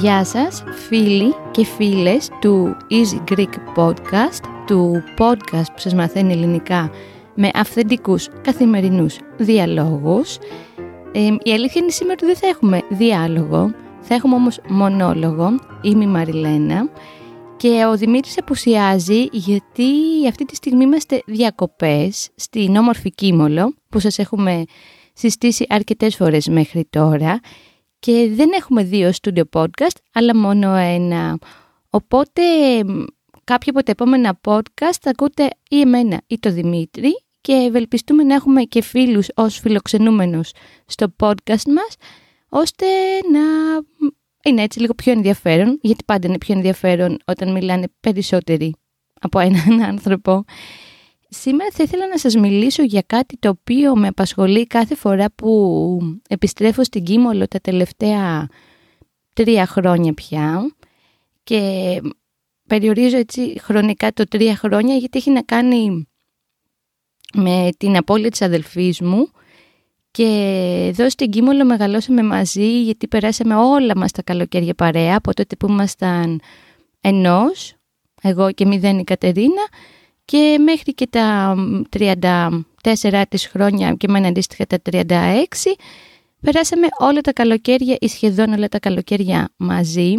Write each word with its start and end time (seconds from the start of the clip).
Γεια 0.00 0.24
σας 0.24 0.64
φίλοι 0.88 1.34
και 1.50 1.64
φίλες 1.64 2.28
του 2.40 2.76
Easy 2.90 3.32
Greek 3.32 3.52
Podcast, 3.76 4.42
του 4.66 5.02
podcast 5.18 5.66
που 5.66 5.78
σας 5.78 5.94
μαθαίνει 5.94 6.32
ελληνικά 6.32 6.90
με 7.34 7.50
αυθεντικούς 7.54 8.28
καθημερινούς 8.42 9.18
διαλόγους. 9.36 10.38
Ε, 11.18 11.36
η 11.42 11.52
αλήθεια 11.52 11.80
είναι 11.82 11.90
σήμερα 11.90 12.12
ότι 12.12 12.24
δεν 12.26 12.36
θα 12.36 12.46
έχουμε 12.46 12.82
διάλογο, 12.88 13.74
θα 14.00 14.14
έχουμε 14.14 14.34
όμως 14.34 14.60
μονόλογο. 14.68 15.48
Είμαι 15.82 16.04
η 16.04 16.06
Μαριλένα 16.06 16.90
και 17.56 17.84
ο 17.90 17.96
Δημήτρης 17.96 18.38
απουσιάζει 18.38 19.26
γιατί 19.32 19.92
αυτή 20.28 20.44
τη 20.44 20.54
στιγμή 20.54 20.84
είμαστε 20.84 21.22
διακοπές 21.26 22.28
στην 22.34 22.76
όμορφη 22.76 23.10
Κίμολο 23.10 23.74
που 23.88 23.98
σας 23.98 24.18
έχουμε 24.18 24.64
συστήσει 25.12 25.66
αρκετές 25.68 26.16
φορές 26.16 26.48
μέχρι 26.48 26.86
τώρα 26.90 27.40
και 27.98 28.30
δεν 28.34 28.50
έχουμε 28.54 28.82
δύο 28.82 29.10
studio 29.22 29.42
podcast, 29.52 29.96
αλλά 30.12 30.36
μόνο 30.36 30.74
ένα. 30.74 31.38
Οπότε 31.90 32.42
κάποιο 33.44 33.72
από 33.74 33.82
τα 33.82 33.90
επόμενα 33.90 34.40
podcast 34.44 34.98
θα 35.00 35.10
ακούτε 35.10 35.48
ή 35.70 35.80
εμένα 35.80 36.20
ή 36.26 36.38
το 36.38 36.52
Δημήτρη 36.52 37.10
και 37.48 37.54
ευελπιστούμε 37.54 38.22
να 38.22 38.34
έχουμε 38.34 38.62
και 38.62 38.82
φίλους 38.82 39.26
ως 39.34 39.58
φιλοξενούμενους 39.58 40.50
στο 40.86 41.14
podcast 41.20 41.64
μας, 41.66 41.96
ώστε 42.48 42.86
να 43.32 43.40
είναι 44.44 44.62
έτσι 44.62 44.80
λίγο 44.80 44.94
πιο 44.94 45.12
ενδιαφέρον, 45.12 45.78
γιατί 45.82 46.04
πάντα 46.04 46.28
είναι 46.28 46.38
πιο 46.38 46.54
ενδιαφέρον 46.54 47.18
όταν 47.24 47.52
μιλάνε 47.52 47.86
περισσότεροι 48.00 48.74
από 49.20 49.38
έναν 49.38 49.80
άνθρωπο. 49.90 50.44
Σήμερα 51.28 51.70
θα 51.72 51.82
ήθελα 51.82 52.08
να 52.08 52.18
σας 52.18 52.34
μιλήσω 52.34 52.82
για 52.82 53.02
κάτι 53.06 53.36
το 53.36 53.48
οποίο 53.48 53.96
με 53.96 54.06
απασχολεί 54.06 54.66
κάθε 54.66 54.94
φορά 54.94 55.30
που 55.34 56.00
επιστρέφω 56.28 56.84
στην 56.84 57.04
Κίμολο 57.04 57.48
τα 57.48 57.58
τελευταία 57.58 58.48
τρία 59.34 59.66
χρόνια 59.66 60.14
πια 60.14 60.74
και 61.44 61.60
περιορίζω 62.68 63.16
έτσι 63.16 63.54
χρονικά 63.60 64.12
το 64.12 64.24
τρία 64.24 64.56
χρόνια 64.56 64.96
γιατί 64.96 65.18
έχει 65.18 65.30
να 65.30 65.42
κάνει 65.42 66.08
με 67.34 67.68
την 67.76 67.96
απώλεια 67.96 68.30
της 68.30 68.42
αδελφής 68.42 69.00
μου 69.00 69.30
και 70.10 70.24
εδώ 70.88 71.10
στην 71.10 71.30
Κίμολο 71.30 71.64
μεγαλώσαμε 71.64 72.22
μαζί 72.22 72.82
γιατί 72.82 73.08
περάσαμε 73.08 73.54
όλα 73.54 73.96
μας 73.96 74.12
τα 74.12 74.22
καλοκαίρια 74.22 74.74
παρέα 74.74 75.16
από 75.16 75.34
τότε 75.34 75.56
που 75.56 75.66
ήμασταν 75.68 76.40
ενός, 77.00 77.74
εγώ 78.22 78.52
και 78.52 78.66
μηδέν 78.66 78.98
η 78.98 79.04
Κατερίνα 79.04 79.68
και 80.24 80.58
μέχρι 80.64 80.94
και 80.94 81.06
τα 81.10 81.54
34 81.98 83.22
της 83.28 83.46
χρόνια 83.46 83.92
και 83.92 84.08
με 84.08 84.26
αντίστοιχα 84.26 84.66
τα 84.66 84.78
36 84.90 85.02
περάσαμε 86.40 86.86
όλα 86.98 87.20
τα 87.20 87.32
καλοκαίρια 87.32 87.96
ή 88.00 88.08
σχεδόν 88.08 88.52
όλα 88.52 88.68
τα 88.68 88.78
καλοκαίρια 88.78 89.48
μαζί. 89.56 90.14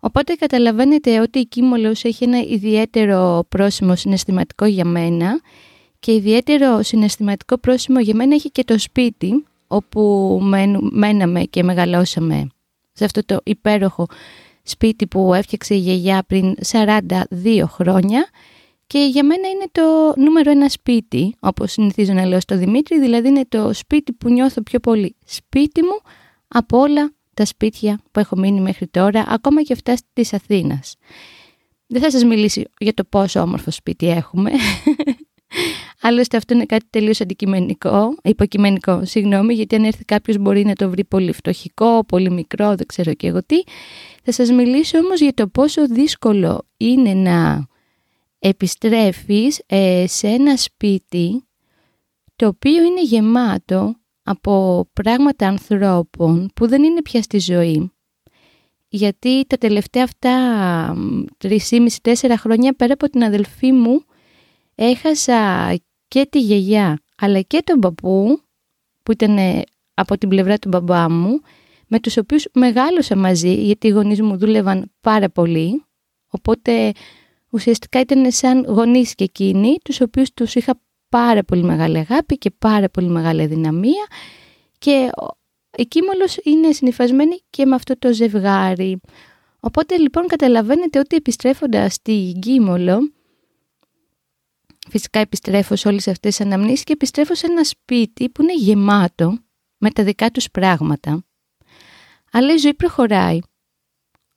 Οπότε 0.00 0.34
καταλαβαίνετε 0.34 1.20
ότι 1.20 1.38
η 1.38 1.46
Κίμολος 1.46 2.04
έχει 2.04 2.24
ένα 2.24 2.38
ιδιαίτερο 2.38 3.46
πρόσημο 3.48 3.96
συναισθηματικό 3.96 4.64
για 4.64 4.84
μένα 4.84 5.40
και 6.00 6.12
ιδιαίτερο 6.12 6.82
συναισθηματικό 6.82 7.58
πρόσημο 7.58 8.00
για 8.00 8.14
μένα 8.14 8.34
έχει 8.34 8.50
και 8.50 8.64
το 8.64 8.78
σπίτι 8.78 9.44
όπου 9.66 10.38
μέναμε 10.92 11.42
και 11.42 11.62
μεγαλώσαμε 11.62 12.46
σε 12.92 13.04
αυτό 13.04 13.24
το 13.24 13.40
υπέροχο 13.44 14.06
σπίτι 14.62 15.06
που 15.06 15.34
έφτιαξε 15.34 15.74
η 15.74 15.78
γιαγιά 15.78 16.22
πριν 16.26 16.54
42 16.70 17.64
χρόνια 17.66 18.28
και 18.86 18.98
για 18.98 19.24
μένα 19.24 19.48
είναι 19.48 19.66
το 19.72 20.14
νούμερο 20.16 20.50
ένα 20.50 20.68
σπίτι, 20.68 21.34
όπως 21.40 21.72
συνηθίζω 21.72 22.12
να 22.12 22.24
λέω 22.24 22.40
στο 22.40 22.56
Δημήτρη, 22.58 23.00
δηλαδή 23.00 23.28
είναι 23.28 23.44
το 23.48 23.72
σπίτι 23.72 24.12
που 24.12 24.30
νιώθω 24.30 24.62
πιο 24.62 24.80
πολύ 24.80 25.16
σπίτι 25.24 25.82
μου 25.82 26.00
από 26.48 26.78
όλα 26.78 27.12
τα 27.34 27.44
σπίτια 27.44 28.00
που 28.10 28.20
έχω 28.20 28.36
μείνει 28.36 28.60
μέχρι 28.60 28.86
τώρα, 28.86 29.24
ακόμα 29.28 29.62
και 29.62 29.72
αυτά 29.72 29.94
της 30.12 30.32
Αθήνας. 30.32 30.96
Δεν 31.86 32.02
θα 32.02 32.10
σας 32.10 32.24
μιλήσει 32.24 32.64
για 32.78 32.94
το 32.94 33.04
πόσο 33.04 33.40
όμορφο 33.40 33.70
σπίτι 33.70 34.08
έχουμε. 34.08 34.50
Άλλωστε 36.02 36.36
αυτό 36.36 36.54
είναι 36.54 36.64
κάτι 36.64 36.86
τελείως 36.90 37.20
αντικειμενικό, 37.20 38.14
υποκειμενικό, 38.22 39.04
συγγνώμη, 39.04 39.54
γιατί 39.54 39.74
αν 39.74 39.84
έρθει 39.84 40.04
κάποιος 40.04 40.38
μπορεί 40.38 40.64
να 40.64 40.74
το 40.74 40.90
βρει 40.90 41.04
πολύ 41.04 41.32
φτωχικό, 41.32 42.04
πολύ 42.04 42.30
μικρό, 42.30 42.74
δεν 42.74 42.86
ξέρω 42.86 43.14
και 43.14 43.26
εγώ 43.26 43.44
τι. 43.44 43.62
Θα 44.22 44.32
σας 44.32 44.50
μιλήσω 44.50 44.98
όμως 44.98 45.20
για 45.20 45.34
το 45.34 45.48
πόσο 45.48 45.86
δύσκολο 45.86 46.66
είναι 46.76 47.14
να 47.14 47.66
επιστρέφεις 48.38 49.62
ε, 49.66 50.04
σε 50.08 50.28
ένα 50.28 50.56
σπίτι 50.56 51.44
το 52.36 52.46
οποίο 52.46 52.82
είναι 52.82 53.02
γεμάτο 53.02 53.94
από 54.22 54.84
πράγματα 54.92 55.48
ανθρώπων 55.48 56.50
που 56.54 56.68
δεν 56.68 56.82
είναι 56.82 57.02
πια 57.02 57.22
στη 57.22 57.38
ζωή. 57.38 57.92
Γιατί 58.88 59.44
τα 59.46 59.56
τελευταία 59.56 60.04
αυτά 60.04 60.36
3,5-4 61.44 62.34
χρόνια 62.36 62.72
πέρα 62.72 62.92
από 62.92 63.08
την 63.08 63.24
αδελφή 63.24 63.72
μου 63.72 64.04
έχασα 64.74 65.72
και 66.10 66.26
τη 66.30 66.40
γιαγιά 66.40 66.98
αλλά 67.16 67.40
και 67.40 67.62
τον 67.64 67.80
παππού 67.80 68.40
που 69.02 69.12
ήταν 69.12 69.38
από 69.94 70.18
την 70.18 70.28
πλευρά 70.28 70.58
του 70.58 70.68
μπαμπά 70.68 71.10
μου 71.10 71.40
με 71.86 72.00
τους 72.00 72.16
οποίους 72.16 72.46
μεγάλωσα 72.54 73.16
μαζί 73.16 73.54
γιατί 73.54 73.86
οι 73.86 73.90
γονείς 73.90 74.22
μου 74.22 74.38
δούλευαν 74.38 74.92
πάρα 75.00 75.28
πολύ 75.30 75.84
οπότε 76.28 76.92
ουσιαστικά 77.50 78.00
ήταν 78.00 78.30
σαν 78.30 78.64
γονείς 78.64 79.14
και 79.14 79.24
εκείνοι, 79.24 79.76
τους 79.84 80.00
οποίους 80.00 80.32
τους 80.32 80.54
είχα 80.54 80.80
πάρα 81.08 81.44
πολύ 81.44 81.62
μεγάλη 81.62 81.98
αγάπη 81.98 82.38
και 82.38 82.50
πάρα 82.58 82.88
πολύ 82.88 83.08
μεγάλη 83.08 83.46
δυναμία 83.46 84.06
και 84.78 85.10
η 85.76 85.86
Κίμολος 85.86 86.36
είναι 86.42 86.72
συνειφασμένη 86.72 87.42
και 87.50 87.66
με 87.66 87.74
αυτό 87.74 87.98
το 87.98 88.12
ζευγάρι. 88.12 89.00
Οπότε 89.60 89.96
λοιπόν 89.96 90.26
καταλαβαίνετε 90.26 90.98
ότι 90.98 91.16
επιστρέφοντας 91.16 91.94
στη 91.94 92.36
Κίμολο, 92.40 93.12
φυσικά 94.88 95.18
επιστρέφω 95.18 95.76
σε 95.76 95.88
όλες 95.88 96.08
αυτές 96.08 96.36
τις 96.36 96.46
αναμνήσεις 96.46 96.84
και 96.84 96.92
επιστρέφω 96.92 97.34
σε 97.34 97.46
ένα 97.46 97.64
σπίτι 97.64 98.28
που 98.28 98.42
είναι 98.42 98.54
γεμάτο 98.54 99.38
με 99.78 99.90
τα 99.90 100.04
δικά 100.04 100.30
τους 100.30 100.50
πράγματα. 100.50 101.24
Αλλά 102.32 102.54
η 102.54 102.56
ζωή 102.56 102.74
προχωράει 102.74 103.38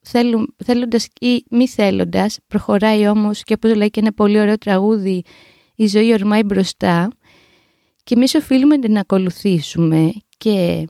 θέλουν, 0.03 0.55
θέλοντας 0.63 1.07
ή 1.21 1.43
μη 1.49 1.67
θέλοντας, 1.67 2.37
προχωράει 2.47 3.07
όμως 3.07 3.43
και 3.43 3.53
όπως 3.53 3.75
λέει 3.75 3.89
και 3.89 3.99
ένα 3.99 4.13
πολύ 4.13 4.39
ωραίο 4.39 4.57
τραγούδι 4.57 5.23
«Η 5.75 5.87
ζωή 5.87 6.13
ορμάει 6.13 6.43
μπροστά» 6.43 7.09
και 8.03 8.13
εμείς 8.13 8.35
οφείλουμε 8.35 8.75
να 8.75 8.99
ακολουθήσουμε 8.99 10.11
και 10.37 10.87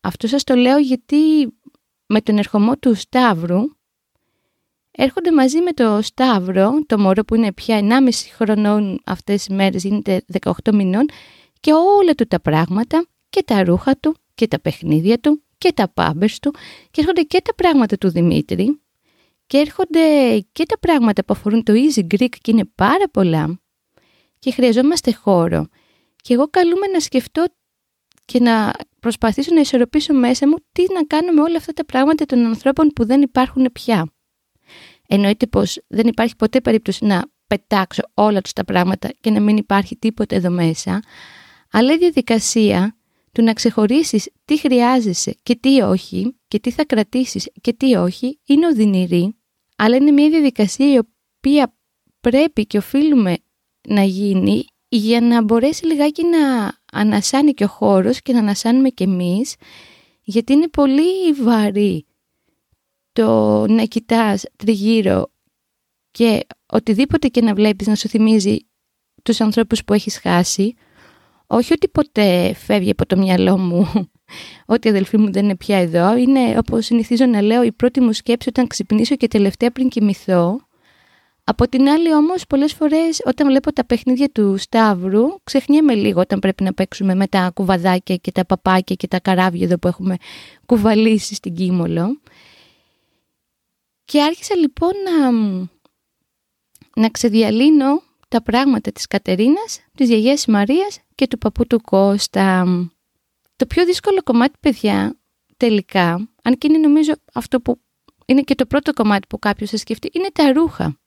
αυτό 0.00 0.26
σας 0.26 0.44
το 0.44 0.54
λέω 0.54 0.78
γιατί 0.78 1.16
με 2.06 2.20
τον 2.20 2.38
ερχομό 2.38 2.76
του 2.76 2.94
Σταύρου 2.94 3.60
έρχονται 5.00 5.32
μαζί 5.32 5.60
με 5.60 5.72
το 5.72 5.98
Σταύρο, 6.02 6.70
το 6.86 6.98
μωρό 6.98 7.24
που 7.24 7.34
είναι 7.34 7.52
πια 7.52 7.80
1,5 7.80 8.10
χρονών 8.34 9.00
αυτές 9.04 9.44
τις 9.44 9.54
μέρες, 9.54 9.82
γίνεται 9.84 10.24
18 10.40 10.72
μηνών 10.72 11.06
και 11.60 11.72
όλα 11.72 12.14
του 12.14 12.26
τα 12.26 12.40
πράγματα 12.40 13.06
και 13.30 13.42
τα 13.42 13.64
ρούχα 13.64 13.96
του 13.96 14.16
και 14.34 14.48
τα 14.48 14.60
παιχνίδια 14.60 15.18
του 15.18 15.42
και 15.58 15.72
τα 15.72 15.88
πάμπερς 15.88 16.38
του 16.38 16.54
και 16.90 17.00
έρχονται 17.00 17.22
και 17.22 17.40
τα 17.44 17.54
πράγματα 17.54 17.96
του 17.96 18.10
Δημήτρη 18.10 18.80
και 19.46 19.58
έρχονται 19.58 20.00
και 20.52 20.64
τα 20.64 20.78
πράγματα 20.78 21.24
που 21.24 21.32
αφορούν 21.32 21.62
το 21.62 21.72
Easy 21.76 22.00
Greek 22.00 22.36
και 22.40 22.50
είναι 22.50 22.64
πάρα 22.74 23.08
πολλά 23.12 23.60
και 24.38 24.52
χρειαζόμαστε 24.52 25.12
χώρο. 25.12 25.66
Και 26.22 26.34
εγώ 26.34 26.48
καλούμε 26.48 26.86
να 26.86 27.00
σκεφτώ 27.00 27.44
και 28.24 28.40
να 28.40 28.72
προσπαθήσω 29.00 29.54
να 29.54 29.60
ισορροπήσω 29.60 30.14
μέσα 30.14 30.48
μου 30.48 30.54
τι 30.72 30.84
να 30.92 31.04
κάνω 31.04 31.32
με 31.32 31.40
όλα 31.40 31.56
αυτά 31.56 31.72
τα 31.72 31.84
πράγματα 31.84 32.24
των 32.24 32.44
ανθρώπων 32.44 32.88
που 32.88 33.04
δεν 33.06 33.22
υπάρχουν 33.22 33.68
πια. 33.72 34.12
Εννοείται 35.10 35.46
πως 35.46 35.80
δεν 35.86 36.06
υπάρχει 36.06 36.36
ποτέ 36.36 36.60
περίπτωση 36.60 37.04
να 37.04 37.24
πετάξω 37.46 38.02
όλα 38.14 38.40
τους 38.40 38.52
τα 38.52 38.64
πράγματα 38.64 39.10
και 39.20 39.30
να 39.30 39.40
μην 39.40 39.56
υπάρχει 39.56 39.96
τίποτα 39.96 40.36
εδώ 40.36 40.50
μέσα, 40.50 41.02
αλλά 41.70 41.92
η 41.92 41.98
διαδικασία 41.98 42.96
του 43.32 43.42
να 43.42 43.52
ξεχωρίσεις 43.52 44.30
τι 44.44 44.58
χρειάζεσαι 44.58 45.36
και 45.42 45.56
τι 45.56 45.80
όχι 45.80 46.36
και 46.48 46.58
τι 46.58 46.70
θα 46.70 46.84
κρατήσεις 46.84 47.50
και 47.60 47.72
τι 47.72 47.94
όχι 47.94 48.40
είναι 48.46 48.66
οδυνηρή, 48.66 49.36
αλλά 49.76 49.96
είναι 49.96 50.10
μια 50.10 50.28
διαδικασία 50.28 50.92
η 50.92 50.98
οποία 50.98 51.76
πρέπει 52.20 52.66
και 52.66 52.78
οφείλουμε 52.78 53.36
να 53.88 54.02
γίνει 54.02 54.64
για 54.88 55.20
να 55.20 55.42
μπορέσει 55.42 55.86
λιγάκι 55.86 56.22
να 56.24 56.72
ανασάνει 56.92 57.52
και 57.52 57.64
ο 57.64 57.68
χώρος 57.68 58.22
και 58.22 58.32
να 58.32 58.38
ανασάνουμε 58.38 58.88
και 58.88 59.04
εμείς, 59.04 59.54
γιατί 60.22 60.52
είναι 60.52 60.68
πολύ 60.68 61.32
βαρύ 61.32 62.06
το 63.18 63.66
να 63.66 63.84
κοιτάς 63.84 64.44
τριγύρω 64.56 65.30
και 66.10 66.46
οτιδήποτε 66.66 67.28
και 67.28 67.40
να 67.40 67.54
βλέπεις 67.54 67.86
να 67.86 67.94
σου 67.94 68.08
θυμίζει 68.08 68.56
τους 69.22 69.40
ανθρώπους 69.40 69.84
που 69.84 69.92
έχεις 69.92 70.18
χάσει, 70.18 70.74
όχι 71.46 71.72
ότι 71.72 71.88
ποτέ 71.88 72.54
φεύγει 72.54 72.90
από 72.90 73.06
το 73.06 73.16
μυαλό 73.16 73.58
μου 73.58 73.88
ότι 74.74 74.86
η 74.86 74.90
αδελφή 74.90 75.18
μου 75.18 75.32
δεν 75.32 75.44
είναι 75.44 75.56
πια 75.56 75.76
εδώ. 75.78 76.16
Είναι, 76.16 76.58
όπως 76.58 76.84
συνηθίζω 76.84 77.26
να 77.26 77.42
λέω, 77.42 77.62
η 77.62 77.72
πρώτη 77.72 78.00
μου 78.00 78.12
σκέψη 78.12 78.48
όταν 78.48 78.66
ξυπνήσω 78.66 79.16
και 79.16 79.28
τελευταία 79.28 79.70
πριν 79.70 79.88
κοιμηθώ. 79.88 80.60
Από 81.44 81.68
την 81.68 81.88
άλλη 81.88 82.14
όμως 82.14 82.46
πολλές 82.46 82.72
φορές 82.72 83.22
όταν 83.24 83.46
βλέπω 83.46 83.72
τα 83.72 83.84
παιχνίδια 83.84 84.28
του 84.30 84.56
Σταύρου 84.56 85.42
ξεχνιέμαι 85.44 85.94
λίγο 85.94 86.20
όταν 86.20 86.38
πρέπει 86.38 86.62
να 86.62 86.74
παίξουμε 86.74 87.14
με 87.14 87.26
τα 87.26 87.50
κουβαδάκια 87.54 88.16
και 88.16 88.32
τα 88.32 88.46
παπάκια 88.46 88.94
και 88.94 89.08
τα 89.08 89.20
καράβια 89.20 89.64
εδώ 89.64 89.78
που 89.78 89.88
έχουμε 89.88 90.16
κουβαλήσει 90.66 91.34
στην 91.34 91.54
Κίμολο. 91.54 92.20
Και 94.08 94.22
άρχισα 94.22 94.56
λοιπόν 94.56 94.92
να, 95.04 95.30
να 96.96 97.10
ξεδιαλύνω 97.10 98.02
τα 98.28 98.42
πράγματα 98.42 98.92
της 98.92 99.06
Κατερίνας, 99.06 99.80
της 99.94 100.08
γιαγιάς 100.08 100.46
Μαρίας 100.46 101.00
και 101.14 101.26
του 101.26 101.38
παππού 101.38 101.66
του 101.66 101.80
Κώστα. 101.80 102.64
Το 103.56 103.66
πιο 103.66 103.84
δύσκολο 103.84 104.22
κομμάτι, 104.22 104.58
παιδιά, 104.60 105.20
τελικά, 105.56 106.28
αν 106.42 106.58
και 106.58 106.66
είναι 106.66 106.78
νομίζω 106.78 107.12
αυτό 107.32 107.60
που 107.60 107.80
είναι 108.26 108.42
και 108.42 108.54
το 108.54 108.66
πρώτο 108.66 108.92
κομμάτι 108.92 109.26
που 109.26 109.38
κάποιος 109.38 109.70
θα 109.70 109.76
σκεφτεί, 109.76 110.10
είναι 110.12 110.28
τα 110.32 110.52
ρούχα. 110.52 111.00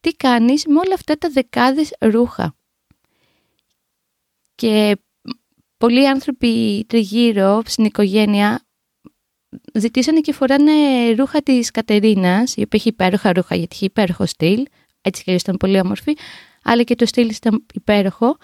Τι 0.00 0.10
κάνεις 0.10 0.66
με 0.66 0.78
όλα 0.78 0.94
αυτά 0.94 1.16
τα 1.18 1.28
δεκάδες 1.28 1.92
ρούχα; 2.00 2.56
Και 4.54 4.96
πολλοί 5.76 6.08
άνθρωποι 6.08 6.84
τριγύρω 6.88 7.62
στην 7.64 7.84
οικογένεια 7.84 8.64
ζητήσανε 9.74 10.20
και 10.20 10.32
φοράνε 10.32 10.72
ρούχα 11.18 11.42
της 11.42 11.70
Κατερίνας, 11.70 12.56
η 12.56 12.62
οποία 12.62 12.78
έχει 12.78 12.88
υπέροχα 12.88 13.32
ρούχα 13.32 13.54
γιατί 13.54 13.74
έχει 13.74 13.84
υπέροχο 13.84 14.26
στυλ, 14.26 14.66
έτσι 15.00 15.22
και 15.22 15.32
ήταν 15.32 15.56
πολύ 15.56 15.80
όμορφη, 15.80 16.16
αλλά 16.62 16.82
και 16.82 16.94
το 16.94 17.06
στυλ 17.06 17.28
ήταν 17.28 17.66
υπέροχο. 17.74 18.36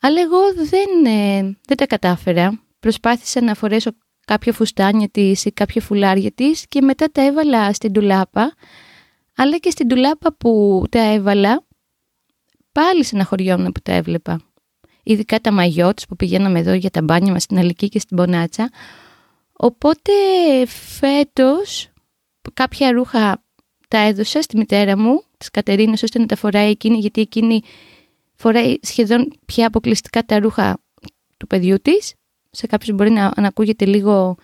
Αλλά 0.00 0.20
εγώ 0.20 0.38
δεν, 0.54 1.12
ε, 1.14 1.56
δεν 1.66 1.76
τα 1.76 1.86
κατάφερα. 1.86 2.60
Προσπάθησα 2.80 3.42
να 3.42 3.54
φορέσω 3.54 3.90
κάποια 4.26 4.52
φουστάνια 4.52 5.08
της 5.08 5.44
ή 5.44 5.52
κάποια 5.52 5.80
φουλάρια 5.80 6.32
της 6.32 6.64
και 6.68 6.82
μετά 6.82 7.06
τα 7.12 7.22
έβαλα 7.22 7.72
στην 7.72 7.92
τουλάπα. 7.92 8.54
Αλλά 9.36 9.58
και 9.58 9.70
στην 9.70 9.88
τουλάπα 9.88 10.34
που 10.36 10.82
τα 10.90 11.00
έβαλα, 11.00 11.64
πάλι 12.72 13.04
στεναχωριόμουν 13.04 13.72
που 13.72 13.80
τα 13.80 13.92
έβλεπα. 13.92 14.40
Ειδικά 15.02 15.40
τα 15.40 15.52
μαγιό 15.52 15.90
που 16.08 16.16
πηγαίναμε 16.16 16.58
εδώ 16.58 16.72
για 16.72 16.90
τα 16.90 17.02
μπάνια 17.02 17.32
μας 17.32 17.42
στην 17.42 17.58
Αλική 17.58 17.88
και 17.88 17.98
στην 17.98 18.16
Πονάτσα. 18.16 18.70
Οπότε 19.56 20.12
φέτος 20.66 21.88
κάποια 22.54 22.92
ρούχα 22.92 23.44
τα 23.88 23.98
έδωσα 23.98 24.42
στη 24.42 24.56
μητέρα 24.56 24.98
μου, 24.98 25.22
της 25.38 25.50
Κατερίνας, 25.50 26.02
ώστε 26.02 26.18
να 26.18 26.26
τα 26.26 26.36
φοράει 26.36 26.70
εκείνη, 26.70 26.98
γιατί 26.98 27.20
εκείνη 27.20 27.60
φοράει 28.34 28.76
σχεδόν 28.82 29.32
πια 29.46 29.66
αποκλειστικά 29.66 30.24
τα 30.24 30.38
ρούχα 30.38 30.78
του 31.36 31.46
παιδιού 31.46 31.80
της. 31.80 32.14
Σε 32.50 32.66
κάποιους 32.66 32.96
μπορεί 32.96 33.10
να, 33.10 33.32
να 33.36 33.46
ακούγεται 33.46 33.84
λίγο 33.84 34.36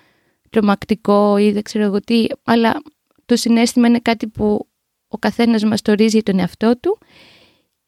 τρομακτικό 0.50 1.38
ή 1.38 1.52
δεν 1.52 1.62
ξέρω 1.62 1.84
εγώ 1.84 2.00
τι, 2.00 2.26
αλλά 2.44 2.82
το 3.26 3.36
συνέστημα 3.36 3.86
είναι 3.86 3.98
κάτι 3.98 4.26
που 4.26 4.68
ο 5.08 5.18
καθένας 5.18 5.64
μας 5.64 5.82
το 5.82 5.92
ρίζει 5.92 6.10
για 6.16 6.22
τον 6.22 6.38
εαυτό 6.38 6.78
του. 6.78 6.98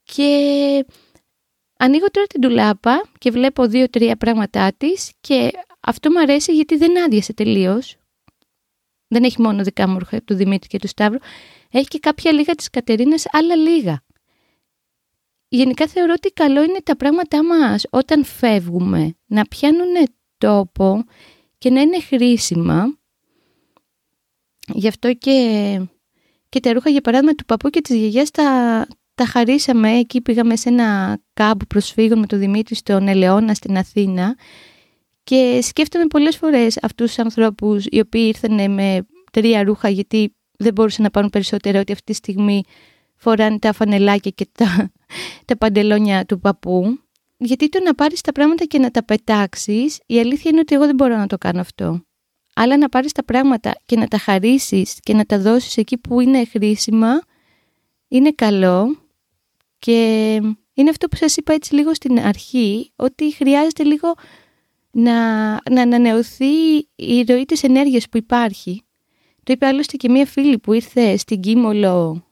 Και 0.02 0.86
ανοίγω 1.78 2.10
τώρα 2.10 2.26
την 2.26 2.40
τουλάπα 2.40 3.04
και 3.18 3.30
βλέπω 3.30 3.66
δύο-τρία 3.66 4.16
πράγματά 4.16 4.72
της 4.76 5.12
και 5.20 5.50
αυτό 5.84 6.10
μου 6.10 6.20
αρέσει 6.20 6.52
γιατί 6.52 6.76
δεν 6.76 7.04
άδειασε 7.04 7.32
τελείως. 7.32 7.96
Δεν 9.08 9.24
έχει 9.24 9.42
μόνο 9.42 9.62
δικά 9.62 9.88
μου 9.88 9.98
ρούχα 9.98 10.22
του 10.22 10.34
Δημήτρη 10.34 10.68
και 10.68 10.78
του 10.78 10.88
Σταύρου. 10.88 11.18
Έχει 11.70 11.86
και 11.86 11.98
κάποια 11.98 12.32
λίγα 12.32 12.54
της 12.54 12.70
Κατερίνας, 12.70 13.24
άλλα 13.30 13.56
λίγα 13.56 14.02
γενικά 15.54 15.86
θεωρώ 15.86 16.12
ότι 16.16 16.30
καλό 16.30 16.62
είναι 16.62 16.78
τα 16.84 16.96
πράγματά 16.96 17.44
μας 17.44 17.86
όταν 17.90 18.24
φεύγουμε 18.24 19.14
να 19.26 19.44
πιάνουν 19.44 20.08
τόπο 20.38 21.04
και 21.58 21.70
να 21.70 21.80
είναι 21.80 22.00
χρήσιμα. 22.00 22.98
Γι' 24.66 24.88
αυτό 24.88 25.14
και, 25.14 25.80
και 26.48 26.60
τα 26.60 26.72
ρούχα 26.72 26.90
για 26.90 27.00
παράδειγμα 27.00 27.34
του 27.34 27.44
παππού 27.44 27.70
και 27.70 27.80
της 27.80 27.96
γιαγιάς 27.96 28.30
τα, 28.30 28.86
τα 29.14 29.26
χαρίσαμε. 29.26 29.98
Εκεί 29.98 30.20
πήγαμε 30.20 30.56
σε 30.56 30.68
ένα 30.68 31.18
κάμπο 31.34 31.64
προσφύγων 31.64 32.18
με 32.18 32.26
τον 32.26 32.38
Δημήτρη 32.38 32.74
στον 32.74 33.08
Ελαιώνα 33.08 33.54
στην 33.54 33.76
Αθήνα 33.76 34.36
και 35.24 35.58
σκέφτομαι 35.62 36.06
πολλές 36.06 36.36
φορές 36.36 36.78
αυτούς 36.82 37.06
τους 37.06 37.18
ανθρώπους 37.18 37.84
οι 37.88 38.00
οποίοι 38.00 38.24
ήρθαν 38.26 38.72
με 38.72 39.06
τρία 39.32 39.62
ρούχα 39.62 39.88
γιατί 39.88 40.34
δεν 40.58 40.72
μπορούσαν 40.72 41.04
να 41.04 41.10
πάρουν 41.10 41.30
περισσότερο 41.30 41.78
ότι 41.78 41.92
αυτή 41.92 42.04
τη 42.04 42.12
στιγμή 42.12 42.62
φοράνε 43.16 43.58
τα 43.58 43.72
φανελάκια 43.72 44.30
και 44.30 44.46
τα, 44.52 44.90
τα 45.46 45.56
παντελόνια 45.56 46.24
του 46.24 46.40
παππού. 46.40 46.98
Γιατί 47.36 47.68
το 47.68 47.80
να 47.82 47.94
πάρεις 47.94 48.20
τα 48.20 48.32
πράγματα 48.32 48.64
και 48.64 48.78
να 48.78 48.90
τα 48.90 49.04
πετάξεις, 49.04 50.00
η 50.06 50.18
αλήθεια 50.18 50.50
είναι 50.50 50.60
ότι 50.60 50.74
εγώ 50.74 50.86
δεν 50.86 50.94
μπορώ 50.94 51.16
να 51.16 51.26
το 51.26 51.38
κάνω 51.38 51.60
αυτό. 51.60 52.04
Αλλά 52.54 52.78
να 52.78 52.88
πάρεις 52.88 53.12
τα 53.12 53.24
πράγματα 53.24 53.76
και 53.86 53.96
να 53.96 54.08
τα 54.08 54.18
χαρίσεις 54.18 54.98
και 55.00 55.14
να 55.14 55.24
τα 55.24 55.38
δώσεις 55.38 55.76
εκεί 55.76 55.98
που 55.98 56.20
είναι 56.20 56.44
χρήσιμα, 56.44 57.20
είναι 58.08 58.30
καλό 58.30 58.98
και 59.78 60.34
είναι 60.74 60.90
αυτό 60.90 61.08
που 61.08 61.16
σας 61.16 61.36
είπα 61.36 61.52
έτσι 61.52 61.74
λίγο 61.74 61.94
στην 61.94 62.18
αρχή, 62.18 62.92
ότι 62.96 63.32
χρειάζεται 63.32 63.82
λίγο 63.82 64.14
να, 64.94 65.50
να 65.70 65.82
ανανεωθεί 65.82 66.76
η 66.94 67.24
ροή 67.28 67.44
της 67.44 67.62
ενέργειας 67.62 68.08
που 68.08 68.16
υπάρχει. 68.16 68.82
Το 69.42 69.52
είπε 69.52 69.66
άλλωστε 69.66 69.96
και 69.96 70.08
μία 70.08 70.26
φίλη 70.26 70.58
που 70.58 70.72
ήρθε 70.72 71.16
στην 71.16 71.40
Κίμολο 71.40 72.24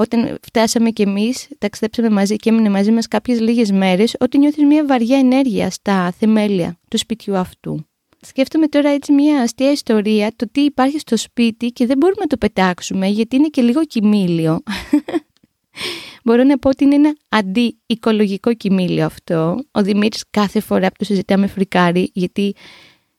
όταν 0.00 0.38
φτάσαμε 0.42 0.90
κι 0.90 1.02
εμείς, 1.02 1.48
ταξιδέψαμε 1.58 2.10
μαζί 2.10 2.36
και 2.36 2.50
έμεινε 2.50 2.68
μαζί 2.68 2.90
μας 2.90 3.08
κάποιες 3.08 3.40
λίγες 3.40 3.70
μέρες, 3.70 4.16
ότι 4.20 4.38
νιώθεις 4.38 4.64
μια 4.64 4.86
βαριά 4.86 5.18
ενέργεια 5.18 5.70
στα 5.70 6.12
θεμέλια 6.18 6.78
του 6.88 6.98
σπιτιού 6.98 7.36
αυτού. 7.36 7.84
Σκέφτομαι 8.20 8.66
τώρα 8.66 8.88
έτσι 8.88 9.12
μια 9.12 9.40
αστεία 9.40 9.70
ιστορία, 9.70 10.32
το 10.36 10.48
τι 10.52 10.60
υπάρχει 10.60 10.98
στο 10.98 11.16
σπίτι 11.16 11.66
και 11.66 11.86
δεν 11.86 11.96
μπορούμε 11.96 12.20
να 12.20 12.26
το 12.26 12.36
πετάξουμε 12.36 13.06
γιατί 13.06 13.36
είναι 13.36 13.48
και 13.48 13.62
λίγο 13.62 13.84
κοιμήλιο. 13.84 14.62
Μπορώ 16.24 16.44
να 16.44 16.58
πω 16.58 16.68
ότι 16.68 16.84
είναι 16.84 16.94
ένα 16.94 17.16
αντί-οικολογικό 17.28 18.54
κοιμήλιο 18.54 19.04
αυτό. 19.04 19.64
Ο 19.70 19.82
Δημήτρης 19.82 20.24
κάθε 20.30 20.60
φορά 20.60 20.88
που 20.88 20.94
το 20.98 21.04
συζητάμε 21.04 21.46
φρικάρει, 21.46 22.10
γιατί 22.14 22.54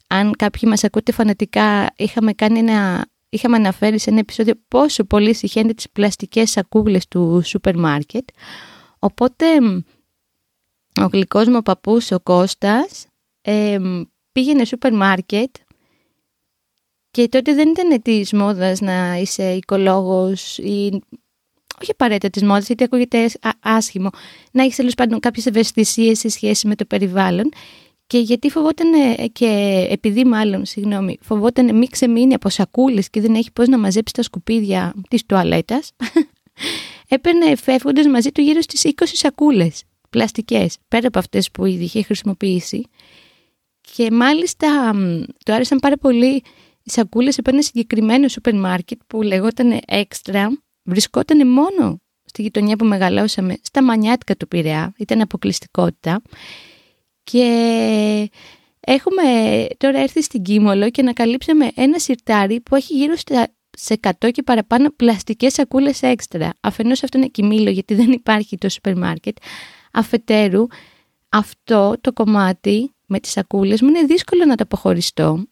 αν 0.07 0.31
κάποιοι 0.36 0.62
μας 0.65 0.83
ακούτε 0.83 1.12
φανατικά, 1.12 1.94
είχαμε 1.98 2.33
κάνει 2.33 2.59
ένα 2.59 3.06
είχαμε 3.33 3.56
αναφέρει 3.56 4.00
σε 4.00 4.09
ένα 4.09 4.19
επεισόδιο 4.19 4.53
πόσο 4.68 5.03
πολύ 5.03 5.33
συχαίνεται 5.33 5.74
τις 5.74 5.89
πλαστικές 5.89 6.51
σακούλες 6.51 7.07
του 7.07 7.42
σούπερ 7.45 7.77
μάρκετ. 7.77 8.27
Οπότε 9.00 9.45
ο 11.01 11.06
γλυκός 11.12 11.47
μου 11.47 11.62
παππούς 11.62 12.12
ο 12.12 12.19
Κώστας 12.19 13.07
ε, 13.42 13.77
πήγαινε 14.31 14.65
σούπερ 14.65 14.94
μάρκετ 14.94 15.56
και 17.12 17.27
τότε 17.27 17.54
δεν 17.54 17.69
ήταν 17.69 18.02
της 18.02 18.33
μόδας 18.33 18.80
να 18.81 19.16
είσαι 19.16 19.54
οικολόγος 19.54 20.57
ή 20.57 21.02
όχι 21.81 21.92
απαραίτητα 21.92 22.30
τη 22.30 22.45
μόδα, 22.45 22.59
γιατί 22.59 22.83
ακούγεται 22.83 23.30
άσχημο, 23.59 24.09
να 24.52 24.64
έχεις 24.64 24.76
τέλος 24.76 24.94
πάντων 24.94 25.19
κάποιες 25.19 25.45
ευαισθησίες 25.45 26.19
σε 26.19 26.30
σχέση 26.30 26.68
με 26.68 26.76
το 26.76 26.85
περιβάλλον. 26.85 27.52
Και 28.07 28.18
γιατί 28.18 28.50
φοβόταν 28.50 28.88
και 29.31 29.47
επειδή 29.90 30.26
μάλλον, 30.26 30.66
συγγνώμη, 30.66 31.18
φοβόταν 31.21 31.78
μη 31.78 31.88
ξεμείνει 31.88 32.33
από 32.33 32.50
σακούλες 32.50 33.09
και 33.09 33.21
δεν 33.21 33.35
έχει 33.35 33.52
πώς 33.52 33.68
να 33.68 33.78
μαζέψει 33.78 34.14
τα 34.14 34.21
σκουπίδια 34.21 34.94
της 35.09 35.26
τουαλέτας, 35.26 35.92
έπαιρνε 37.16 37.56
φεύγοντας 37.56 38.07
μαζί 38.07 38.31
του 38.31 38.42
γύρω 38.42 38.61
στις 38.61 38.83
20 38.85 39.04
σακούλες 39.06 39.83
πλαστικές, 40.09 40.78
πέρα 40.88 41.07
από 41.07 41.19
αυτές 41.19 41.52
που 41.52 41.66
ήδη 41.66 41.83
είχε 41.83 42.04
χρησιμοποιήσει. 42.04 42.83
Και 43.95 44.11
μάλιστα 44.11 44.92
του 45.45 45.54
άρεσαν 45.54 45.80
πάρα 45.80 45.97
πολύ 45.97 46.44
οι 46.83 46.92
σακούλες 46.92 47.40
από 47.40 47.50
ένα 47.50 47.61
συγκεκριμένο 47.61 48.28
σούπερ 48.28 48.56
μάρκετ 48.56 49.00
που 49.07 49.21
λεγόταν 49.21 49.80
έξτρα, 49.88 50.61
βρισκόταν 50.92 51.48
μόνο 51.48 52.02
στη 52.26 52.42
γειτονιά 52.42 52.76
που 52.76 52.86
μεγαλώσαμε, 52.86 53.57
στα 53.62 53.83
μανιάτικα 53.83 54.36
του 54.36 54.48
Πειραιά, 54.48 54.94
ήταν 54.98 55.21
αποκλειστικότητα. 55.21 56.21
Και 57.24 58.30
έχουμε 58.80 59.24
τώρα 59.78 60.00
έρθει 60.00 60.24
στην 60.24 60.42
Κίμολο 60.42 60.90
και 60.90 61.02
ανακαλύψαμε 61.02 61.71
ένα 61.76 62.00
σιρτάρι 62.00 62.62
που 62.62 62.76
έχει 62.76 62.94
γύρω 62.94 63.16
στα 63.16 63.48
σε 63.78 64.00
100 64.19 64.31
και 64.31 64.44
παραπάνω 64.44 64.90
πλαστικές 64.95 65.54
σακούλες 65.54 66.02
έξτρα. 66.02 66.50
Αφενός 66.62 67.04
αυτό 67.04 67.18
είναι 67.18 67.28
κοιμήλο 67.28 67.69
γιατί 67.69 67.94
δεν 67.94 68.12
υπάρχει 68.12 68.57
το 68.57 68.69
σούπερ 68.69 68.98
μάρκετ. 68.98 69.38
Αφετέρου, 69.92 70.66
αυτό 71.30 71.95
το 72.02 72.14
κομμάτι 72.14 72.94
με 73.06 73.19
τις 73.19 73.31
σακούλες 73.31 73.81
μου 73.81 73.90
είναι 73.90 74.04
δύσκολο 74.04 74.45
να 74.45 74.56
το 74.56 74.64
αποχωριστώ 74.64 75.45